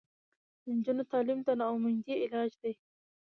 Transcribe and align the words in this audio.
د 0.63 0.65
نجونو 0.77 1.03
تعلیم 1.11 1.39
د 1.47 1.49
ناامیدۍ 1.59 2.15
علاج 2.25 2.51
دی. 2.61 2.73